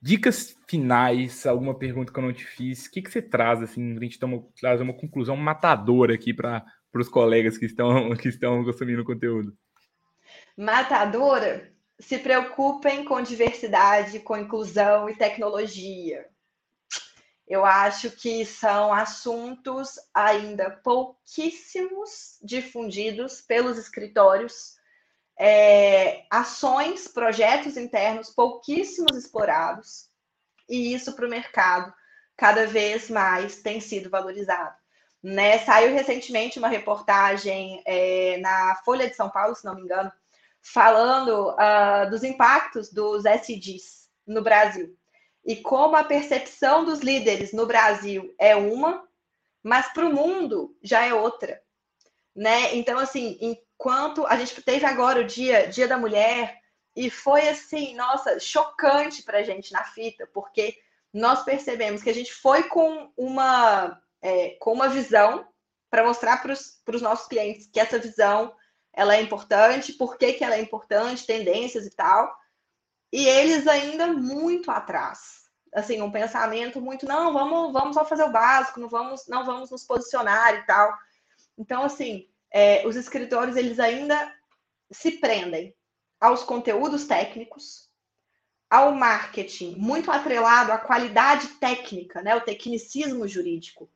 [0.02, 2.88] Dicas finais, alguma pergunta que eu não te fiz?
[2.88, 4.20] O que, que você traz, assim, a gente
[4.60, 9.56] trazer uma conclusão matadora aqui para os colegas que estão, que estão consumindo o conteúdo?
[10.58, 16.26] matadora, se preocupem com diversidade, com inclusão e tecnologia.
[17.52, 24.78] Eu acho que são assuntos ainda pouquíssimos difundidos pelos escritórios,
[25.38, 30.10] é, ações, projetos internos pouquíssimos explorados,
[30.70, 31.94] e isso para o mercado
[32.38, 34.74] cada vez mais tem sido valorizado.
[35.22, 35.60] Né?
[35.60, 40.10] Saiu recentemente uma reportagem é, na Folha de São Paulo, se não me engano,
[40.62, 44.98] falando uh, dos impactos dos SDs no Brasil
[45.46, 49.08] e como a percepção dos líderes no Brasil é uma,
[49.64, 51.62] mas para o mundo já é outra,
[52.36, 52.76] né?
[52.76, 56.60] Então, assim, enquanto a gente teve agora o dia, dia da mulher
[56.96, 60.78] e foi assim, nossa, chocante para a gente na fita, porque
[61.14, 65.48] nós percebemos que a gente foi com uma é, com uma visão
[65.90, 68.54] para mostrar para os nossos clientes que essa visão
[68.94, 72.34] ela é importante, por que, que ela é importante, tendências e tal.
[73.12, 75.42] E eles ainda muito atrás.
[75.74, 79.70] Assim, um pensamento muito, não, vamos, vamos só fazer o básico, não vamos, não vamos
[79.70, 80.94] nos posicionar e tal.
[81.58, 84.34] Então, assim, é, os escritores, eles ainda
[84.92, 85.74] se prendem
[86.20, 87.90] aos conteúdos técnicos,
[88.70, 93.90] ao marketing, muito atrelado à qualidade técnica, né, o tecnicismo jurídico.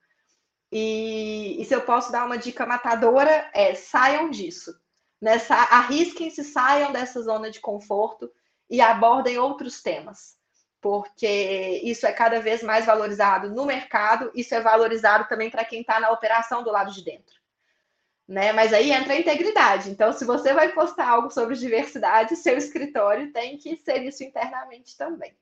[0.72, 4.78] E, e se eu posso dar uma dica matadora, é saiam disso
[5.22, 8.32] nessa arrisquem-se, saiam dessa zona de conforto
[8.70, 10.36] e abordem outros temas,
[10.82, 15.82] porque isso é cada vez mais valorizado no mercado, isso é valorizado também para quem
[15.82, 17.36] está na operação do lado de dentro.
[18.28, 18.52] Né?
[18.54, 19.90] Mas aí entra a integridade.
[19.90, 24.98] Então, se você vai postar algo sobre diversidade, seu escritório tem que ser isso internamente
[24.98, 25.36] também.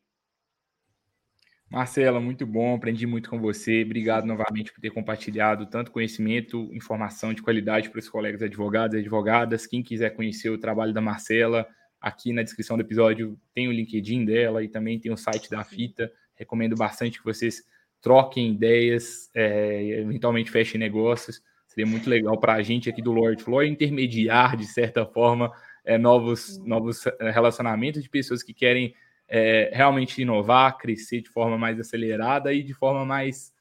[1.73, 3.81] Marcela, muito bom, aprendi muito com você.
[3.81, 8.99] Obrigado novamente por ter compartilhado tanto conhecimento, informação de qualidade para os colegas advogados e
[8.99, 9.65] advogadas.
[9.65, 11.67] Quem quiser conhecer o trabalho da Marcela,
[12.03, 15.63] aqui na descrição do episódio tem o LinkedIn dela e também tem o site da
[15.63, 16.11] Fita.
[16.35, 17.63] Recomendo bastante que vocês
[18.01, 21.41] troquem ideias, é, eventualmente fechem negócios.
[21.65, 25.49] Seria muito legal para a gente aqui do Lord Floor intermediar, de certa forma,
[25.85, 28.93] é, novos, novos é, relacionamentos de pessoas que querem
[29.29, 33.53] é, realmente inovar, crescer de forma mais acelerada e de forma mais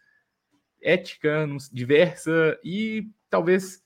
[0.83, 3.81] ética, diversa e talvez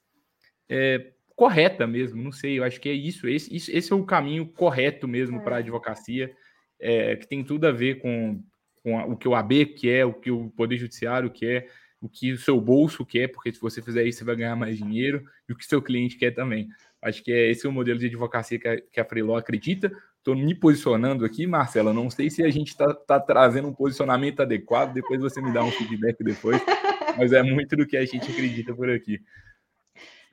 [0.67, 2.21] é, correta mesmo.
[2.23, 3.29] Não sei, eu acho que é isso.
[3.29, 5.41] Esse, isso, esse é o caminho correto mesmo é.
[5.41, 6.35] para a advocacia,
[6.81, 8.43] é, que tem tudo a ver com,
[8.83, 11.69] com o que o AB quer, o que o Poder Judiciário quer.
[12.01, 14.79] o que o seu bolso quer, porque se você fizer isso, você vai ganhar mais
[14.79, 16.69] dinheiro, e o que seu cliente quer também.
[17.03, 19.93] Acho que é esse é o modelo de advocacia que a, que a Freeló acredita.
[20.19, 21.93] Estou me posicionando aqui, Marcela.
[21.93, 24.93] Não sei se a gente está tá trazendo um posicionamento adequado.
[24.93, 26.61] Depois você me dá um feedback depois.
[27.17, 29.21] Mas é muito do que a gente acredita por aqui.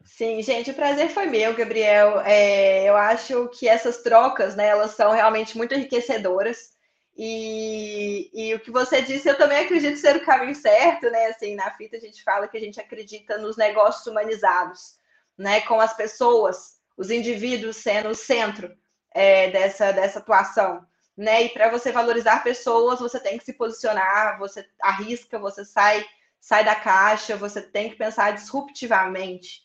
[0.05, 2.19] Sim, gente, o prazer foi meu, Gabriel.
[2.21, 6.73] É, eu acho que essas trocas, né, elas são realmente muito enriquecedoras.
[7.15, 11.27] E, e, o que você disse, eu também acredito ser o caminho certo, né?
[11.27, 14.95] Assim, na fita a gente fala que a gente acredita nos negócios humanizados,
[15.37, 15.61] né?
[15.61, 18.75] Com as pessoas, os indivíduos sendo o centro
[19.13, 20.85] é, dessa, dessa atuação,
[21.15, 21.43] né?
[21.43, 26.03] E para você valorizar pessoas, você tem que se posicionar, você arrisca, você sai,
[26.39, 29.61] sai da caixa, você tem que pensar disruptivamente,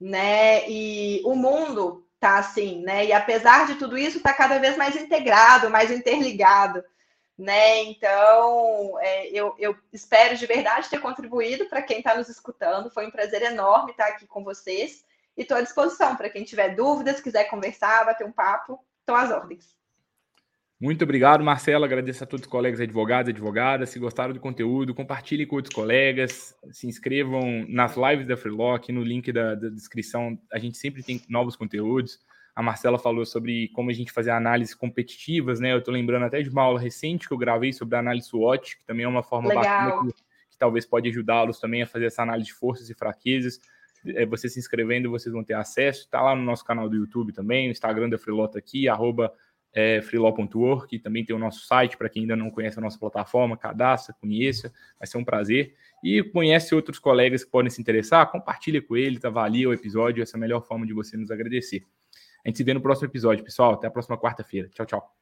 [0.00, 0.68] né?
[0.68, 3.06] E o mundo tá assim, né?
[3.06, 6.84] E apesar de tudo isso, está cada vez mais integrado, mais interligado,
[7.36, 7.84] né?
[7.84, 12.90] Então, é, eu, eu, espero de verdade ter contribuído para quem está nos escutando.
[12.90, 15.04] Foi um prazer enorme estar aqui com vocês
[15.36, 19.30] e estou à disposição para quem tiver dúvidas, quiser conversar, bater um papo, estou às
[19.30, 19.77] ordens.
[20.80, 21.84] Muito obrigado, Marcelo.
[21.84, 23.90] Agradeço a todos os colegas advogados e advogadas.
[23.90, 26.54] Se gostaram do conteúdo, compartilhem com outros colegas.
[26.70, 30.38] Se inscrevam nas lives da Freelock, no link da, da, descrição.
[30.52, 32.20] A gente sempre tem novos conteúdos.
[32.54, 35.72] A Marcela falou sobre como a gente fazer análises competitivas, né?
[35.72, 38.78] Eu estou lembrando até de uma aula recente que eu gravei sobre a análise SWOT,
[38.78, 39.64] que também é uma forma Legal.
[39.64, 43.60] bacana que, que talvez pode ajudá-los também a fazer essa análise de forças e fraquezas.
[44.06, 46.02] É, você se inscrevendo, vocês vão ter acesso.
[46.02, 49.32] Está lá no nosso canal do YouTube também, o Instagram da Freelota aqui, arroba
[49.72, 53.56] é, freelaw.org, também tem o nosso site para quem ainda não conhece a nossa plataforma,
[53.56, 55.74] cadastra, conheça, vai ser um prazer.
[56.02, 60.36] E conhece outros colegas que podem se interessar, compartilha com eles, avalia o episódio, essa
[60.36, 61.84] é a melhor forma de você nos agradecer.
[62.44, 63.74] A gente se vê no próximo episódio, pessoal.
[63.74, 64.68] Até a próxima quarta-feira.
[64.68, 65.17] Tchau, tchau.